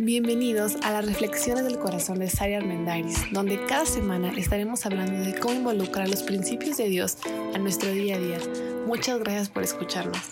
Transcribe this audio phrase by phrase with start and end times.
[0.00, 5.36] Bienvenidos a las Reflexiones del Corazón de Sari Armendaris, donde cada semana estaremos hablando de
[5.36, 7.16] cómo involucrar los principios de Dios
[7.52, 8.38] a nuestro día a día.
[8.86, 10.22] Muchas gracias por escucharnos.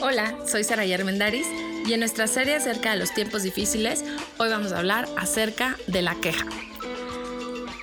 [0.00, 1.48] Hola, soy Sara Armendaris
[1.84, 4.04] y en nuestra serie acerca de los tiempos difíciles,
[4.38, 6.46] hoy vamos a hablar acerca de la queja.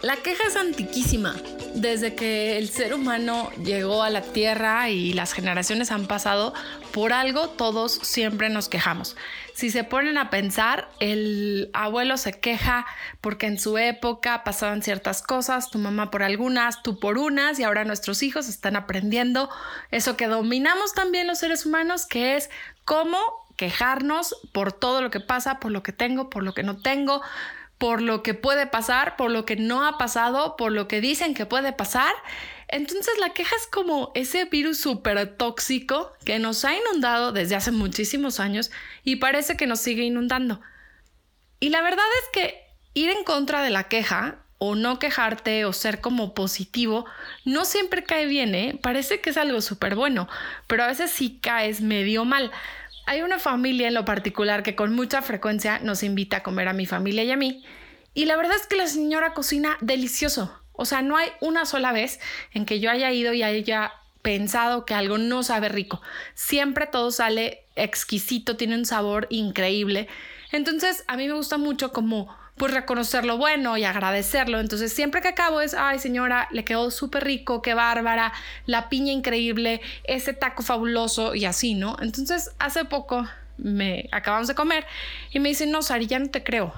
[0.03, 1.35] La queja es antiquísima
[1.81, 6.53] desde que el ser humano llegó a la Tierra y las generaciones han pasado,
[6.91, 9.15] por algo todos siempre nos quejamos.
[9.53, 12.85] Si se ponen a pensar, el abuelo se queja
[13.21, 17.63] porque en su época pasaban ciertas cosas, tu mamá por algunas, tú por unas, y
[17.63, 19.49] ahora nuestros hijos están aprendiendo
[19.91, 22.49] eso que dominamos también los seres humanos, que es
[22.85, 23.17] cómo
[23.55, 27.21] quejarnos por todo lo que pasa, por lo que tengo, por lo que no tengo,
[27.77, 31.33] por lo que puede pasar, por lo que no ha pasado, por lo que dicen
[31.33, 32.13] que puede pasar.
[32.67, 37.71] Entonces la queja es como ese virus súper tóxico que nos ha inundado desde hace
[37.71, 38.71] muchísimos años
[39.03, 40.59] y parece que nos sigue inundando.
[41.59, 45.73] Y la verdad es que ir en contra de la queja o no quejarte o
[45.73, 47.05] ser como positivo
[47.45, 48.79] no siempre cae bien, ¿eh?
[48.81, 50.27] Parece que es algo súper bueno,
[50.65, 52.51] pero a veces sí caes medio mal.
[53.07, 56.73] Hay una familia en lo particular que con mucha frecuencia nos invita a comer a
[56.73, 57.63] mi familia y a mí.
[58.13, 60.53] Y la verdad es que la señora cocina delicioso.
[60.73, 62.19] O sea, no hay una sola vez
[62.51, 66.01] en que yo haya ido y haya pensado que algo no sabe rico.
[66.33, 70.09] Siempre todo sale exquisito, tiene un sabor increíble.
[70.51, 74.59] Entonces, a mí me gusta mucho como pues reconocer lo bueno y agradecerlo.
[74.59, 78.33] Entonces siempre que acabo es, ay señora, le quedó súper rico, qué bárbara,
[78.65, 81.97] la piña increíble, ese taco fabuloso y así, ¿no?
[82.01, 84.85] Entonces hace poco me acabamos de comer
[85.31, 86.73] y me dicen, no, Sari, ya no te creo,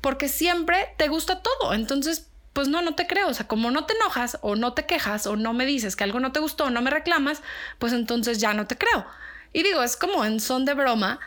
[0.00, 1.74] porque siempre te gusta todo.
[1.74, 3.28] Entonces, pues no, no te creo.
[3.28, 6.04] O sea, como no te enojas o no te quejas o no me dices que
[6.04, 7.42] algo no te gustó o no me reclamas,
[7.78, 9.06] pues entonces ya no te creo.
[9.52, 11.20] Y digo, es como en son de broma,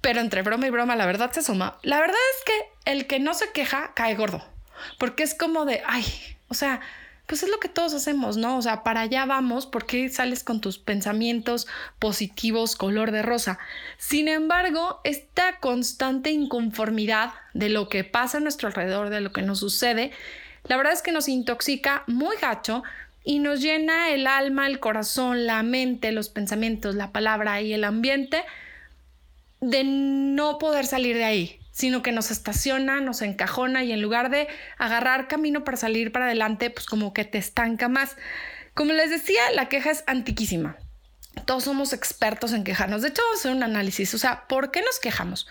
[0.00, 1.78] pero entre broma y broma la verdad se suma.
[1.82, 4.44] La verdad es que el que no se queja cae gordo,
[4.98, 6.04] porque es como de, ay,
[6.48, 6.80] o sea,
[7.26, 8.58] pues es lo que todos hacemos, ¿no?
[8.58, 11.66] O sea, para allá vamos, porque sales con tus pensamientos
[11.98, 13.58] positivos color de rosa?
[13.96, 19.42] Sin embargo, esta constante inconformidad de lo que pasa a nuestro alrededor, de lo que
[19.42, 20.10] nos sucede,
[20.64, 22.82] la verdad es que nos intoxica muy gacho
[23.24, 27.84] y nos llena el alma, el corazón, la mente, los pensamientos, la palabra y el
[27.84, 28.42] ambiente
[29.60, 34.30] de no poder salir de ahí, sino que nos estaciona, nos encajona y en lugar
[34.30, 34.46] de
[34.78, 38.16] agarrar camino para salir para adelante, pues como que te estanca más.
[38.74, 40.76] Como les decía, la queja es antiquísima.
[41.46, 43.02] Todos somos expertos en quejarnos.
[43.02, 44.12] De hecho, vamos a hacer un análisis.
[44.14, 45.48] O sea, ¿por qué nos quejamos?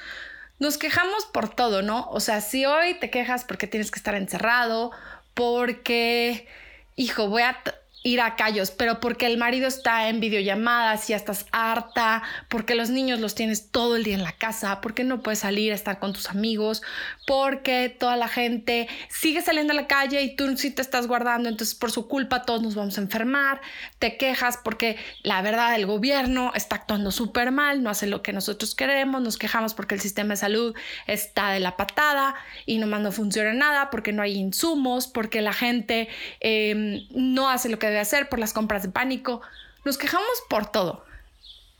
[0.59, 2.07] Nos quejamos por todo, ¿no?
[2.11, 4.91] O sea, si hoy te quejas porque tienes que estar encerrado,
[5.33, 6.47] porque,
[6.95, 7.57] hijo, voy a
[8.03, 12.89] ir a callos, pero porque el marido está en videollamadas ya estás harta, porque los
[12.89, 15.99] niños los tienes todo el día en la casa, porque no puedes salir a estar
[15.99, 16.81] con tus amigos,
[17.27, 21.49] porque toda la gente sigue saliendo a la calle y tú sí te estás guardando,
[21.49, 23.61] entonces por su culpa todos nos vamos a enfermar,
[23.99, 28.33] te quejas porque la verdad el gobierno está actuando súper mal, no hace lo que
[28.33, 30.75] nosotros queremos, nos quejamos porque el sistema de salud
[31.07, 32.35] está de la patada
[32.65, 37.69] y nomás no funciona nada, porque no hay insumos, porque la gente em, no hace
[37.69, 39.41] lo que de hacer, por las compras de pánico.
[39.85, 41.05] Nos quejamos por todo.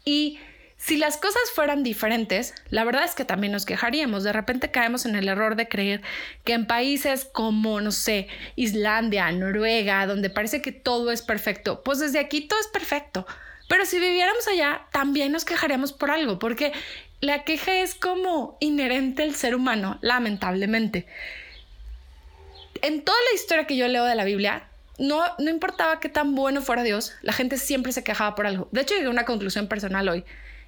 [0.06, 0.40] Y
[0.78, 4.24] si las cosas fueran diferentes, la verdad es que también nos quejaríamos.
[4.24, 6.02] De repente caemos en el error de creer
[6.44, 12.00] que en países como, no sé, Islandia, Noruega, donde parece que todo es perfecto, pues
[12.00, 13.28] desde aquí todo es perfecto.
[13.70, 16.74] Pero si viviéramos allá, también nos quejaríamos por algo, porque
[17.20, 21.06] la queja es como inherente al ser humano, lamentablemente.
[22.82, 24.68] En toda la historia que yo leo de la Biblia,
[25.02, 28.70] no, no importaba qué tan bueno fuera Dios, la gente siempre se quejaba por algo.
[28.72, 30.24] De hecho, llegué a una conclusión personal hoy.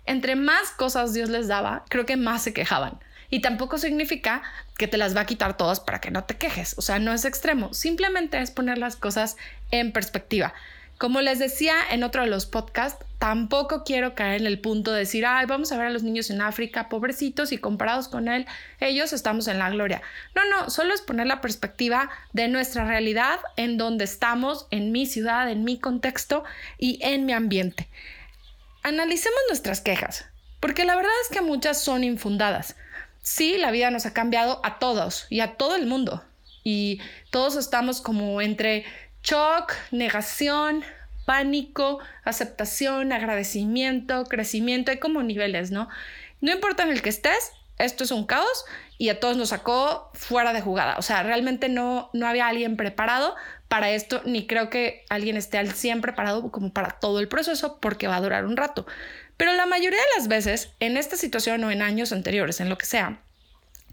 [0.05, 2.99] Entre más cosas Dios les daba, creo que más se quejaban.
[3.29, 4.41] Y tampoco significa
[4.75, 6.75] que te las va a quitar todas para que no te quejes.
[6.79, 7.73] O sea, no es extremo.
[7.75, 9.37] Simplemente es poner las cosas
[9.69, 10.53] en perspectiva.
[10.97, 14.99] Como les decía en otro de los podcasts, tampoco quiero caer en el punto de
[14.99, 18.45] decir, ay, vamos a ver a los niños en África, pobrecitos, y comparados con él,
[18.79, 20.01] ellos estamos en la gloria.
[20.35, 25.05] No, no, solo es poner la perspectiva de nuestra realidad, en donde estamos, en mi
[25.05, 26.43] ciudad, en mi contexto
[26.77, 27.87] y en mi ambiente.
[28.83, 30.25] Analicemos nuestras quejas,
[30.59, 32.75] porque la verdad es que muchas son infundadas.
[33.21, 36.23] Sí, la vida nos ha cambiado a todos y a todo el mundo.
[36.65, 38.85] Y todos estamos como entre
[39.23, 40.83] shock, negación,
[41.25, 45.89] pánico, aceptación, agradecimiento, crecimiento, hay como niveles, ¿no?
[46.41, 48.65] No importa en el que estés, esto es un caos
[48.97, 50.97] y a todos nos sacó fuera de jugada.
[50.97, 53.35] O sea, realmente no, no había alguien preparado
[53.67, 57.79] para esto, ni creo que alguien esté al 100 preparado como para todo el proceso
[57.79, 58.85] porque va a durar un rato.
[59.37, 62.77] Pero la mayoría de las veces, en esta situación o en años anteriores, en lo
[62.77, 63.21] que sea,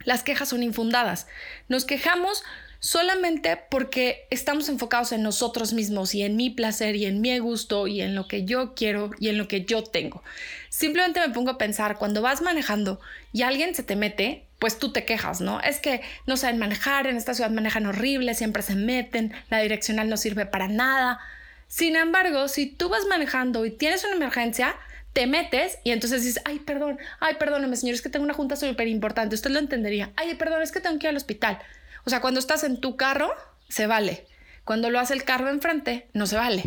[0.04, 1.26] las quejas son infundadas.
[1.68, 2.42] Nos quejamos
[2.80, 7.86] solamente porque estamos enfocados en nosotros mismos y en mi placer y en mi gusto
[7.86, 10.22] y en lo que yo quiero y en lo que yo tengo.
[10.70, 13.00] Simplemente me pongo a pensar, cuando vas manejando
[13.32, 15.60] y alguien se te mete, pues tú te quejas, ¿no?
[15.60, 20.08] Es que no saben manejar, en esta ciudad manejan horrible, siempre se meten, la direccional
[20.08, 21.20] no sirve para nada.
[21.68, 24.74] Sin embargo, si tú vas manejando y tienes una emergencia,
[25.12, 28.56] te metes y entonces dices, ay, perdón, ay, perdóneme, señor, es que tengo una junta
[28.56, 30.12] súper importante, usted lo entendería.
[30.16, 31.58] Ay, perdón, es que tengo que ir al hospital.
[32.04, 33.34] O sea, cuando estás en tu carro,
[33.68, 34.26] se vale.
[34.64, 36.64] Cuando lo hace el carro enfrente, no se vale.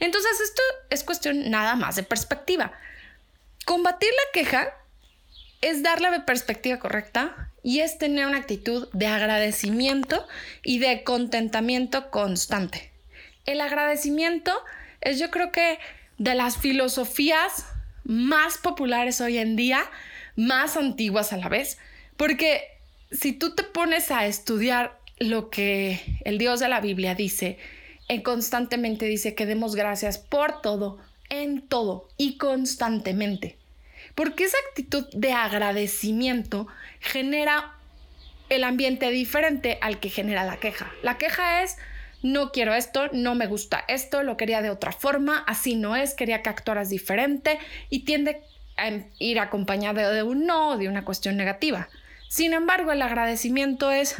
[0.00, 2.72] Entonces, esto es cuestión nada más de perspectiva.
[3.64, 4.72] Combatir la queja
[5.60, 10.26] es darle la perspectiva correcta y es tener una actitud de agradecimiento
[10.62, 12.92] y de contentamiento constante.
[13.44, 14.52] El agradecimiento
[15.00, 15.78] es yo creo que
[16.18, 17.66] de las filosofías
[18.06, 19.84] más populares hoy en día,
[20.36, 21.78] más antiguas a la vez,
[22.16, 22.62] porque
[23.10, 27.58] si tú te pones a estudiar lo que el Dios de la Biblia dice,
[28.08, 30.98] en constantemente dice que demos gracias por todo,
[31.28, 33.56] en todo y constantemente.
[34.14, 36.68] Porque esa actitud de agradecimiento
[37.00, 37.74] genera
[38.48, 40.92] el ambiente diferente al que genera la queja.
[41.02, 41.76] La queja es,
[42.32, 46.14] no quiero esto, no me gusta esto, lo quería de otra forma, así no es,
[46.14, 47.58] quería que actuaras diferente
[47.88, 48.42] y tiende
[48.76, 51.88] a ir acompañado de un no, de una cuestión negativa.
[52.28, 54.16] Sin embargo, el agradecimiento es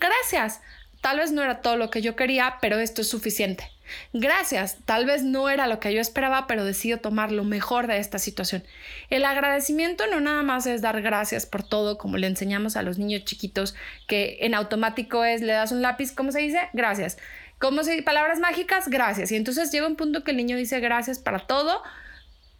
[0.00, 0.60] gracias.
[1.00, 3.70] Tal vez no era todo lo que yo quería, pero esto es suficiente.
[4.12, 7.98] Gracias, tal vez no era lo que yo esperaba, pero decido tomar lo mejor de
[7.98, 8.64] esta situación.
[9.10, 12.98] El agradecimiento no nada más es dar gracias por todo, como le enseñamos a los
[12.98, 13.74] niños chiquitos,
[14.06, 16.60] que en automático es, le das un lápiz, ¿cómo se dice?
[16.72, 17.18] Gracias.
[17.58, 18.88] ¿Cómo se palabras mágicas?
[18.88, 19.32] Gracias.
[19.32, 21.82] Y entonces llega un punto que el niño dice gracias para todo,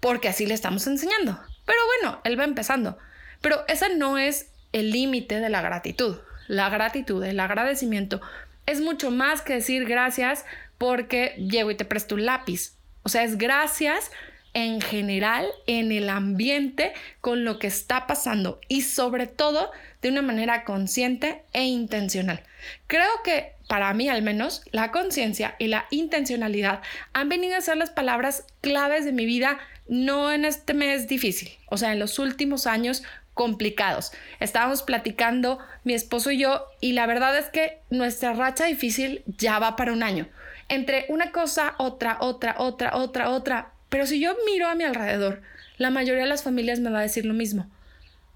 [0.00, 1.38] porque así le estamos enseñando.
[1.67, 2.99] Pero bueno, él va empezando.
[3.41, 6.19] Pero esa no es el límite de la gratitud.
[6.47, 8.20] La gratitud, el agradecimiento
[8.67, 10.44] es mucho más que decir gracias
[10.79, 12.76] porque llego y te presto un lápiz.
[13.03, 14.11] O sea, es gracias
[14.55, 20.23] en general en el ambiente con lo que está pasando y sobre todo de una
[20.23, 22.43] manera consciente e intencional.
[22.87, 26.82] Creo que para mí al menos la conciencia y la intencionalidad
[27.12, 31.50] han venido a ser las palabras claves de mi vida no en este mes difícil,
[31.69, 33.03] o sea, en los últimos años
[33.35, 34.12] complicados.
[34.41, 39.59] Estábamos platicando mi esposo y yo y la verdad es que nuestra racha difícil ya
[39.59, 40.29] va para un año.
[40.69, 43.73] Entre una cosa, otra, otra, otra, otra, otra.
[43.89, 45.43] Pero si yo miro a mi alrededor,
[45.77, 47.69] la mayoría de las familias me va a decir lo mismo.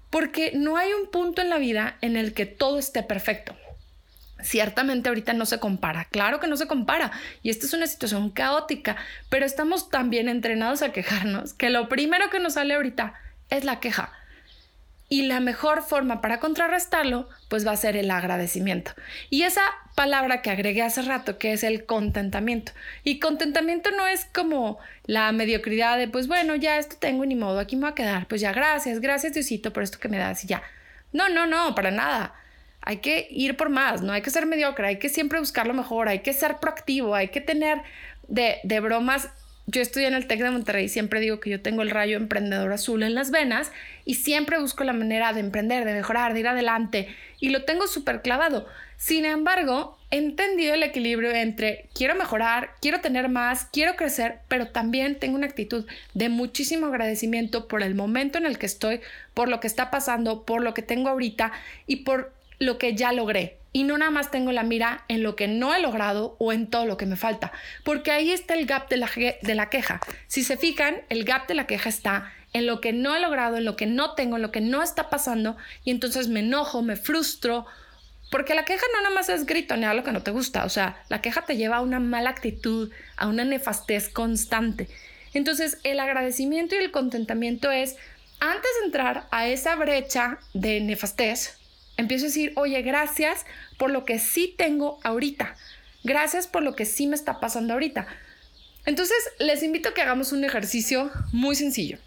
[0.09, 3.55] Porque no hay un punto en la vida en el que todo esté perfecto.
[4.41, 7.11] Ciertamente ahorita no se compara, claro que no se compara
[7.43, 8.95] y esta es una situación caótica,
[9.27, 13.15] pero estamos tan bien entrenados a quejarnos que lo primero que nos sale ahorita
[13.49, 14.13] es la queja.
[15.11, 18.91] Y la mejor forma para contrarrestarlo, pues va a ser el agradecimiento.
[19.31, 19.63] Y esa
[19.95, 22.71] palabra que agregué hace rato, que es el contentamiento.
[23.03, 27.59] Y contentamiento no es como la mediocridad de, pues bueno, ya esto tengo ni modo,
[27.59, 28.27] aquí me voy a quedar.
[28.27, 30.61] Pues ya, gracias, gracias Diosito por esto que me das y ya.
[31.11, 32.35] No, no, no, para nada.
[32.81, 35.73] Hay que ir por más, no hay que ser mediocre, hay que siempre buscar lo
[35.73, 37.81] mejor, hay que ser proactivo, hay que tener
[38.27, 39.29] de, de bromas
[39.71, 42.71] yo estudié en el TEC de Monterrey, siempre digo que yo tengo el rayo emprendedor
[42.73, 43.71] azul en las venas
[44.03, 47.87] y siempre busco la manera de emprender, de mejorar, de ir adelante y lo tengo
[47.87, 48.67] súper clavado.
[48.97, 54.69] Sin embargo, he entendido el equilibrio entre quiero mejorar, quiero tener más, quiero crecer, pero
[54.69, 55.85] también tengo una actitud
[56.15, 59.01] de muchísimo agradecimiento por el momento en el que estoy,
[59.35, 61.51] por lo que está pasando, por lo que tengo ahorita
[61.85, 63.57] y por lo que ya logré.
[63.71, 66.67] Y no nada más tengo la mira en lo que no he logrado o en
[66.67, 67.51] todo lo que me falta,
[67.83, 69.09] porque ahí está el gap de la,
[69.41, 70.01] de la queja.
[70.27, 73.57] Si se fijan, el gap de la queja está en lo que no he logrado,
[73.57, 75.55] en lo que no tengo, en lo que no está pasando.
[75.83, 77.67] Y entonces me enojo, me frustro,
[78.31, 81.03] porque la queja no nada más es gritonear lo que no te gusta, o sea,
[81.09, 84.87] la queja te lleva a una mala actitud, a una nefastez constante.
[85.33, 87.97] Entonces, el agradecimiento y el contentamiento es,
[88.39, 91.58] antes de entrar a esa brecha de nefastez,
[91.99, 93.45] empiezo a decir, oye, gracias
[93.77, 95.55] por lo que sí tengo ahorita.
[96.03, 98.07] Gracias por lo que sí me está pasando ahorita.
[98.85, 101.97] Entonces, les invito a que hagamos un ejercicio muy sencillo.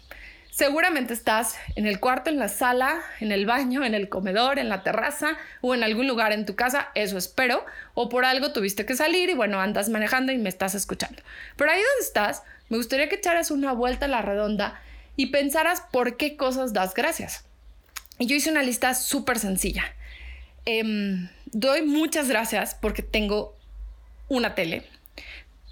[0.49, 4.69] Seguramente estás en el cuarto, en la sala, en el baño, en el comedor, en
[4.69, 8.85] la terraza o en algún lugar en tu casa, eso espero, o por algo tuviste
[8.85, 11.23] que salir y bueno, andas manejando y me estás escuchando.
[11.55, 14.79] Pero ahí donde estás, me gustaría que echaras una vuelta a la redonda
[15.15, 17.45] y pensaras por qué cosas das gracias.
[18.19, 19.83] Y yo hice una lista súper sencilla.
[20.65, 23.57] Em, doy muchas gracias porque tengo
[24.29, 24.83] una tele.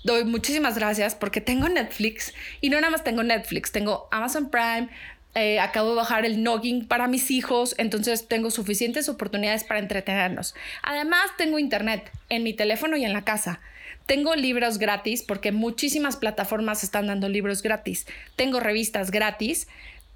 [0.03, 4.89] Doy muchísimas gracias porque tengo Netflix y no nada más tengo Netflix, tengo Amazon Prime,
[5.33, 10.55] eh, acabo de bajar el noggin para mis hijos, entonces tengo suficientes oportunidades para entretenernos.
[10.83, 13.61] Además, tengo internet en mi teléfono y en la casa.
[14.07, 18.07] Tengo libros gratis porque muchísimas plataformas están dando libros gratis.
[18.35, 19.67] Tengo revistas gratis.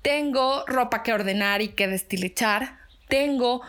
[0.05, 2.77] Tengo ropa que ordenar y que destilichar.
[3.07, 3.63] Tengo...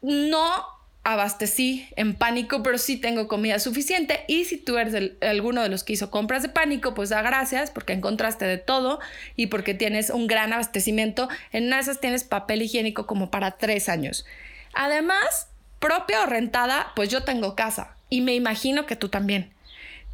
[0.00, 0.66] No
[1.04, 4.24] abastecí en pánico, pero sí tengo comida suficiente.
[4.26, 7.70] Y si tú eres alguno de los que hizo compras de pánico, pues da gracias
[7.70, 8.98] porque encontraste de todo
[9.36, 11.28] y porque tienes un gran abastecimiento.
[11.52, 14.26] En esas tienes papel higiénico como para tres años.
[14.74, 15.46] Además,
[15.78, 19.52] propia o rentada, pues yo tengo casa y me imagino que tú también.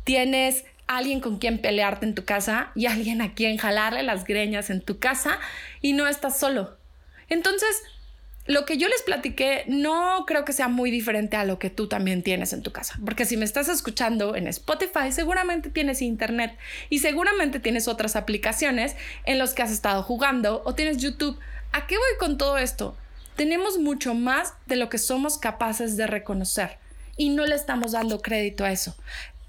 [0.04, 4.70] Tienes alguien con quien pelearte en tu casa y alguien a quien jalarle las greñas
[4.70, 5.38] en tu casa
[5.80, 6.76] y no estás solo.
[7.28, 7.82] Entonces,
[8.46, 11.86] lo que yo les platiqué no creo que sea muy diferente a lo que tú
[11.86, 16.56] también tienes en tu casa, porque si me estás escuchando en Spotify, seguramente tienes internet
[16.88, 21.38] y seguramente tienes otras aplicaciones en las que has estado jugando o tienes YouTube.
[21.72, 22.96] ¿A qué voy con todo esto?
[23.36, 26.78] Tenemos mucho más de lo que somos capaces de reconocer
[27.18, 28.96] y no le estamos dando crédito a eso.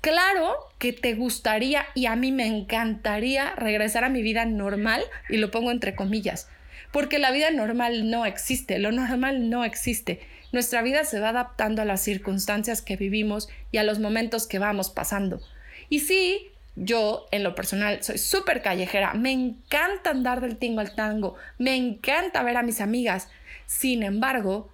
[0.01, 5.38] Claro que te gustaría y a mí me encantaría regresar a mi vida normal y
[5.38, 6.48] lo pongo entre comillas
[6.91, 10.20] porque la vida normal no existe, lo normal no existe.
[10.51, 14.60] Nuestra vida se va adaptando a las circunstancias que vivimos y a los momentos que
[14.60, 15.41] vamos pasando.
[15.89, 20.96] Y sí, yo en lo personal soy súper callejera, me encanta andar del tingo al
[20.96, 23.29] tango, me encanta ver a mis amigas.
[23.68, 24.72] Sin embargo,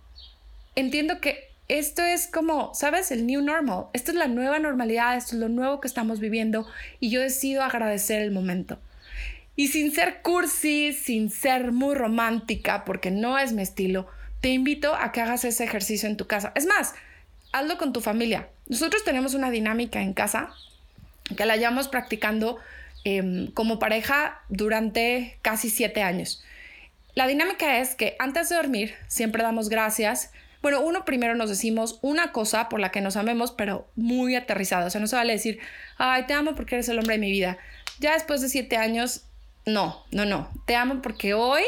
[0.76, 3.12] entiendo que esto es como, ¿sabes?
[3.12, 3.86] El new normal.
[3.94, 6.68] Esto es la nueva normalidad, esto es lo nuevo que estamos viviendo
[7.00, 8.80] y yo decido agradecer el momento.
[9.56, 14.08] Y sin ser cursi, sin ser muy romántica, porque no es mi estilo,
[14.42, 16.52] te invito a que hagas ese ejercicio en tu casa.
[16.56, 16.94] Es más,
[17.52, 18.50] hazlo con tu familia.
[18.68, 20.50] Nosotros tenemos una dinámica en casa
[21.36, 22.60] que la llevamos practicando
[23.06, 26.44] em, como pareja durante casi siete años.
[27.16, 30.32] La dinámica es que antes de dormir siempre damos gracias.
[30.66, 34.88] Bueno, uno primero nos decimos una cosa por la que nos amemos, pero muy aterrizado.
[34.88, 35.60] O sea, no se vale decir,
[36.00, 37.60] ay, te amo porque eres el hombre de mi vida.
[38.00, 39.26] Ya después de siete años
[39.68, 40.50] no, no, no.
[40.66, 41.62] Te amo porque hoy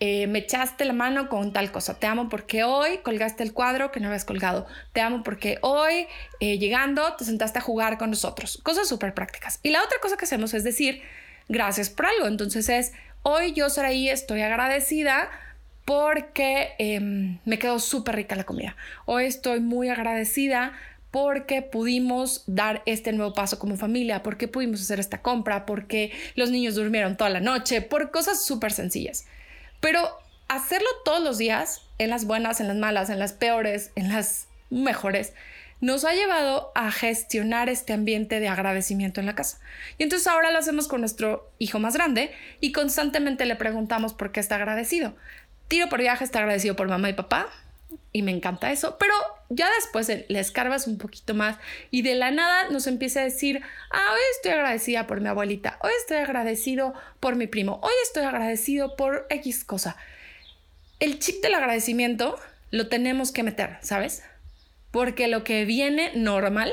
[0.00, 2.00] eh, me echaste la mano con tal cosa.
[2.00, 4.66] Te amo porque hoy colgaste el cuadro que no habías colgado.
[4.92, 6.08] Te amo porque hoy,
[6.40, 8.58] eh, llegando, te sentaste a jugar con nosotros.
[8.64, 9.60] Cosas súper prácticas.
[9.62, 11.00] Y la otra cosa que hacemos es decir,
[11.48, 12.26] gracias por algo.
[12.26, 12.90] Entonces es,
[13.22, 15.30] hoy yo, Saraí, estoy agradecida
[15.84, 18.76] porque em, me quedó súper rica la comida.
[19.04, 20.72] Hoy estoy muy agradecida
[21.10, 26.50] porque pudimos dar este nuevo paso como familia, porque pudimos hacer esta compra, porque los
[26.50, 29.26] niños durmieron toda la noche, por cosas súper sencillas.
[29.80, 30.08] Pero
[30.48, 34.46] hacerlo todos los días, en las buenas, en las malas, en las peores, en las
[34.70, 35.34] mejores,
[35.82, 39.58] nos ha llevado a gestionar este ambiente de agradecimiento en la casa.
[39.98, 44.30] Y entonces ahora lo hacemos con nuestro hijo más grande y constantemente le preguntamos por
[44.30, 45.14] qué está agradecido.
[45.72, 47.48] Tiro por viaje está agradecido por mamá y papá,
[48.12, 49.14] y me encanta eso, pero
[49.48, 51.56] ya después le escarbas un poquito más
[51.90, 55.78] y de la nada nos empieza a decir, ah, hoy estoy agradecida por mi abuelita,
[55.80, 59.96] hoy estoy agradecido por mi primo, hoy estoy agradecido por X cosa.
[61.00, 62.38] El chip del agradecimiento
[62.70, 64.22] lo tenemos que meter, ¿sabes?
[64.90, 66.70] Porque lo que viene normal,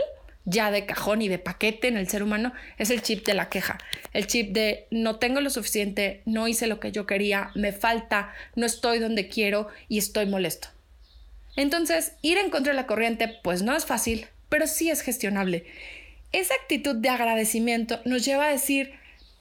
[0.50, 3.50] ya de cajón y de paquete en el ser humano, es el chip de la
[3.50, 3.78] queja.
[4.14, 8.34] El chip de no tengo lo suficiente, no hice lo que yo quería, me falta,
[8.56, 10.70] no estoy donde quiero y estoy molesto.
[11.56, 15.66] Entonces, ir en contra de la corriente pues no es fácil, pero sí es gestionable.
[16.32, 18.94] Esa actitud de agradecimiento nos lleva a decir,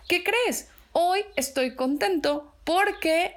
[0.08, 0.68] ¿qué crees?
[0.92, 3.36] Hoy estoy contento porque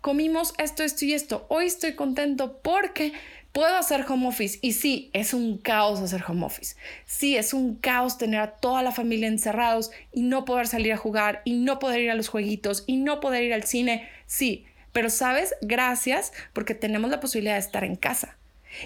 [0.00, 1.46] comimos esto, esto y esto.
[1.48, 3.12] Hoy estoy contento porque
[3.52, 4.58] puedo hacer home office.
[4.62, 6.76] Y sí, es un caos hacer home office.
[7.06, 10.96] Sí, es un caos tener a toda la familia encerrados y no poder salir a
[10.96, 14.08] jugar y no poder ir a los jueguitos y no poder ir al cine.
[14.26, 18.36] Sí, pero sabes, gracias porque tenemos la posibilidad de estar en casa.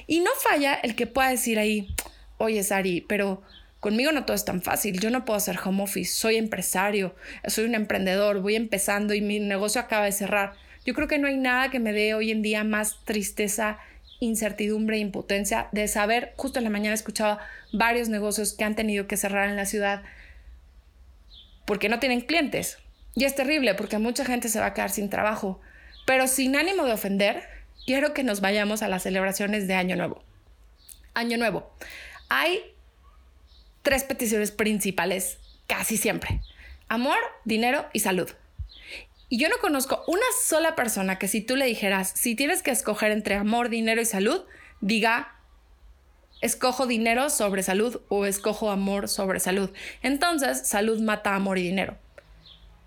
[0.06, 1.88] Y no falla el que pueda decir ahí,
[2.38, 3.42] oye Sari, pero
[3.80, 7.14] conmigo no todo es tan fácil, yo no puedo hacer home office, soy empresario,
[7.46, 10.54] soy un emprendedor, voy empezando y mi negocio acaba de cerrar.
[10.84, 13.78] Yo creo que no hay nada que me dé hoy en día más tristeza,
[14.20, 17.38] incertidumbre e impotencia de saber, justo en la mañana escuchaba
[17.72, 20.02] varios negocios que han tenido que cerrar en la ciudad
[21.66, 22.78] porque no tienen clientes.
[23.14, 25.60] Y es terrible porque mucha gente se va a quedar sin trabajo.
[26.06, 27.42] Pero sin ánimo de ofender,
[27.84, 30.22] quiero que nos vayamos a las celebraciones de Año Nuevo.
[31.14, 31.74] Año Nuevo.
[32.28, 32.60] Hay
[33.82, 36.40] tres peticiones principales casi siempre.
[36.88, 38.30] Amor, dinero y salud.
[39.28, 42.70] Y yo no conozco una sola persona que si tú le dijeras, si tienes que
[42.70, 44.44] escoger entre amor, dinero y salud,
[44.80, 45.32] diga
[46.40, 49.70] escojo dinero sobre salud o escojo amor sobre salud.
[50.02, 51.96] Entonces, salud mata amor y dinero.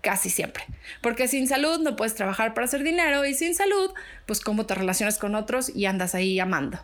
[0.00, 0.64] Casi siempre.
[1.02, 3.92] Porque sin salud no puedes trabajar para hacer dinero y sin salud,
[4.26, 6.78] pues cómo te relacionas con otros y andas ahí amando.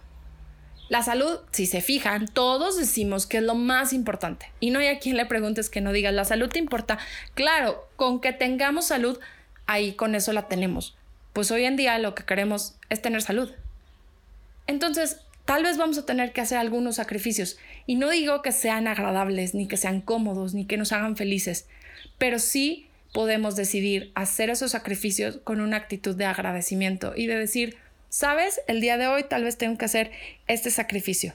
[0.89, 4.53] La salud, si se fijan, todos decimos que es lo más importante.
[4.61, 6.99] Y no hay a quien le preguntes que no diga, la salud te importa.
[7.35, 9.19] Claro, con que tengamos salud,
[9.67, 10.97] ahí con eso la tenemos.
[11.33, 13.53] Pues hoy en día lo que queremos es tener salud.
[14.67, 17.59] Entonces, tal vez vamos a tener que hacer algunos sacrificios.
[17.87, 21.67] Y no digo que sean agradables, ni que sean cómodos, ni que nos hagan felices,
[22.19, 27.79] pero sí podemos decidir hacer esos sacrificios con una actitud de agradecimiento y de decir,
[28.11, 30.11] sabes, el día de hoy tal vez tengo que hacer
[30.49, 31.35] este sacrificio,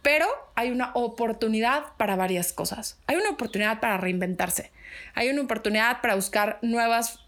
[0.00, 2.96] pero hay una oportunidad para varias cosas.
[3.06, 4.70] Hay una oportunidad para reinventarse,
[5.14, 7.27] hay una oportunidad para buscar nuevos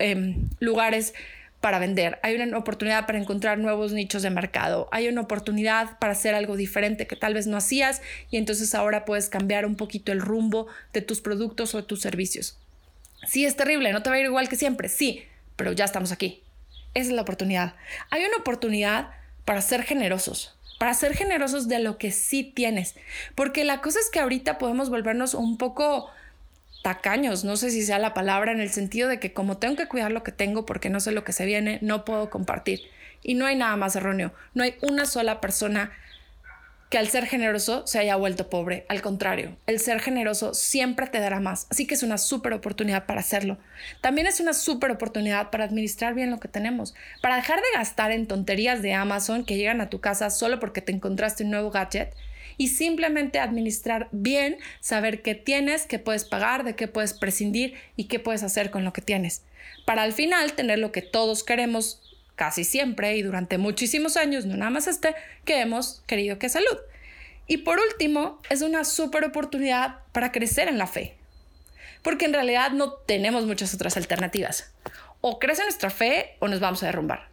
[0.00, 1.14] em, lugares
[1.60, 6.12] para vender, hay una oportunidad para encontrar nuevos nichos de mercado, hay una oportunidad para
[6.12, 10.10] hacer algo diferente que tal vez no hacías y entonces ahora puedes cambiar un poquito
[10.10, 12.56] el rumbo de tus productos o de tus servicios.
[13.26, 15.24] Sí, es terrible, no te va a ir igual que siempre, sí,
[15.56, 16.42] pero ya estamos aquí.
[16.94, 17.74] Esa es la oportunidad.
[18.08, 19.10] Hay una oportunidad
[19.44, 22.94] para ser generosos, para ser generosos de lo que sí tienes,
[23.34, 26.10] porque la cosa es que ahorita podemos volvernos un poco
[26.82, 29.88] tacaños, no sé si sea la palabra, en el sentido de que como tengo que
[29.88, 32.82] cuidar lo que tengo porque no sé lo que se viene, no puedo compartir.
[33.22, 34.32] Y no hay nada más erróneo.
[34.54, 35.92] No hay una sola persona
[36.90, 38.84] que al ser generoso se haya vuelto pobre.
[38.88, 41.68] Al contrario, el ser generoso siempre te dará más.
[41.70, 43.58] Así que es una súper oportunidad para hacerlo.
[44.00, 48.10] También es una súper oportunidad para administrar bien lo que tenemos, para dejar de gastar
[48.10, 51.70] en tonterías de Amazon que llegan a tu casa solo porque te encontraste un nuevo
[51.70, 52.12] gadget
[52.56, 58.04] y simplemente administrar bien, saber qué tienes, qué puedes pagar, de qué puedes prescindir y
[58.04, 59.42] qué puedes hacer con lo que tienes.
[59.86, 62.00] Para al final tener lo que todos queremos
[62.36, 65.14] casi siempre y durante muchísimos años, no nada más este,
[65.44, 66.78] que hemos querido que salud.
[67.46, 71.16] Y por último, es una súper oportunidad para crecer en la fe,
[72.02, 74.72] porque en realidad no tenemos muchas otras alternativas.
[75.20, 77.29] O crece nuestra fe o nos vamos a derrumbar.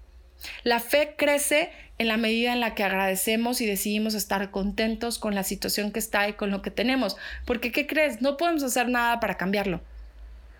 [0.63, 5.33] La fe crece en la medida en la que agradecemos y decidimos estar contentos con
[5.33, 7.17] la situación que está y con lo que tenemos.
[7.45, 8.21] Porque, ¿qué crees?
[8.21, 9.81] No podemos hacer nada para cambiarlo.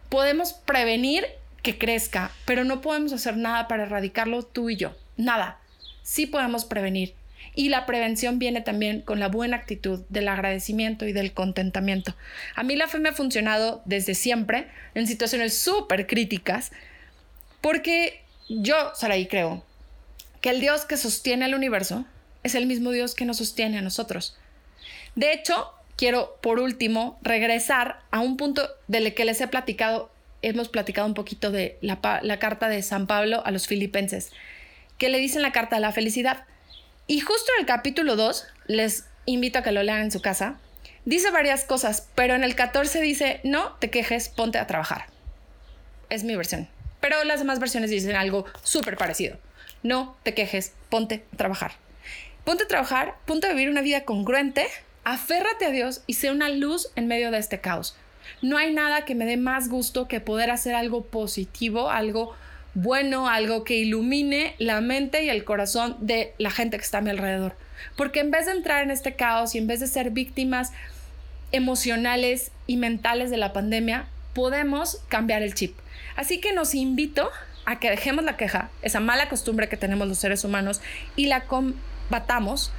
[0.09, 1.25] Podemos prevenir
[1.61, 4.95] que crezca, pero no podemos hacer nada para erradicarlo tú y yo.
[5.15, 5.59] Nada.
[6.01, 7.13] Sí podemos prevenir.
[7.53, 12.15] Y la prevención viene también con la buena actitud del agradecimiento y del contentamiento.
[12.55, 16.71] A mí la fe me ha funcionado desde siempre en situaciones súper críticas
[17.61, 19.63] porque yo, Saraí, creo
[20.41, 22.05] que el Dios que sostiene el universo
[22.43, 24.37] es el mismo Dios que nos sostiene a nosotros.
[25.15, 30.69] De hecho, quiero por último regresar a un punto del que les he platicado, hemos
[30.69, 31.99] platicado un poquito de la,
[32.39, 34.31] carta de San Pablo a los filipenses,
[34.97, 36.45] que le dicen la carta de la felicidad.
[37.07, 40.59] Y justo en el capítulo 2, les invito a que lo lean en su casa,
[41.05, 45.05] dice varias cosas, pero en el 14 dice, no te quejes, ponte a trabajar.
[46.09, 46.69] Es mi versión.
[46.99, 49.37] Pero las demás versiones dicen algo súper parecido.
[49.83, 51.73] No te quejes, ponte a trabajar.
[52.43, 54.67] Ponte a trabajar, ponte a vivir una vida congruente,
[55.03, 57.95] aférrate a Dios y sé una luz en medio de este caos.
[58.41, 62.35] No hay nada que me dé más gusto que poder hacer algo positivo, algo
[62.73, 67.01] bueno, algo que ilumine la mente y el corazón de la gente que está a
[67.01, 67.55] mi alrededor.
[67.95, 70.71] Porque en vez de entrar en este caos y en vez de ser víctimas
[71.51, 75.75] emocionales y mentales de la pandemia, podemos cambiar el chip.
[76.17, 77.29] Así que nos invito
[77.65, 80.81] a que dejemos la queja, esa mala costumbre que tenemos los seres humanos,
[81.15, 82.71] y la combatamos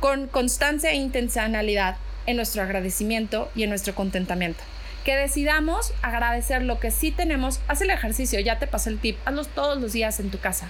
[0.00, 4.62] con constancia e intencionalidad en nuestro agradecimiento y en nuestro contentamiento.
[5.04, 7.60] Que decidamos agradecer lo que sí tenemos.
[7.68, 10.68] Haz el ejercicio, ya te pasé el tip, hazlo todos los días en tu casa.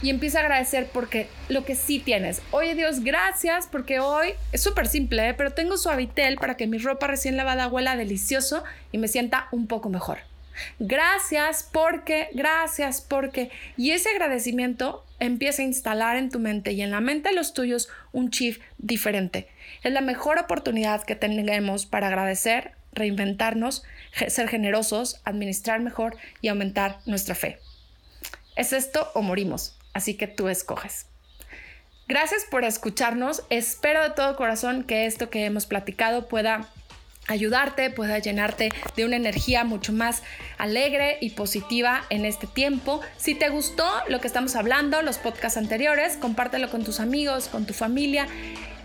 [0.00, 2.40] Y empieza a agradecer porque lo que sí tienes.
[2.52, 5.34] Oye Dios, gracias porque hoy es súper simple, ¿eh?
[5.34, 9.68] pero tengo suavitel para que mi ropa recién lavada huela delicioso y me sienta un
[9.68, 10.31] poco mejor.
[10.78, 13.50] Gracias porque, gracias porque.
[13.76, 17.54] Y ese agradecimiento empieza a instalar en tu mente y en la mente de los
[17.54, 19.48] tuyos un chip diferente.
[19.82, 23.84] Es la mejor oportunidad que tenemos para agradecer, reinventarnos,
[24.28, 27.58] ser generosos, administrar mejor y aumentar nuestra fe.
[28.56, 31.06] Es esto o morimos, así que tú escoges.
[32.08, 33.44] Gracias por escucharnos.
[33.48, 36.68] Espero de todo corazón que esto que hemos platicado pueda
[37.28, 40.22] ayudarte, pueda llenarte de una energía mucho más
[40.58, 43.00] alegre y positiva en este tiempo.
[43.16, 47.66] Si te gustó lo que estamos hablando, los podcasts anteriores, compártelo con tus amigos, con
[47.66, 48.26] tu familia.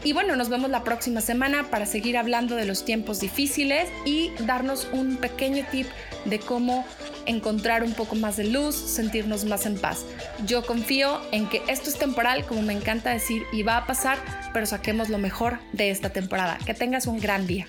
[0.03, 4.31] Y bueno, nos vemos la próxima semana para seguir hablando de los tiempos difíciles y
[4.45, 5.87] darnos un pequeño tip
[6.25, 6.85] de cómo
[7.25, 10.05] encontrar un poco más de luz, sentirnos más en paz.
[10.45, 14.17] Yo confío en que esto es temporal, como me encanta decir, y va a pasar,
[14.53, 16.57] pero saquemos lo mejor de esta temporada.
[16.65, 17.67] Que tengas un gran día.